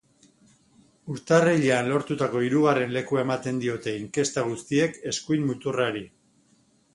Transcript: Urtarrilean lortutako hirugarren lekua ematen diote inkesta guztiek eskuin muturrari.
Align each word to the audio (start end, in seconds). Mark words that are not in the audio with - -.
Urtarrilean 1.15 1.89
lortutako 1.91 2.41
hirugarren 2.45 2.95
lekua 2.95 3.21
ematen 3.25 3.61
diote 3.65 3.95
inkesta 3.99 4.47
guztiek 4.49 4.99
eskuin 5.13 5.47
muturrari. 5.53 6.05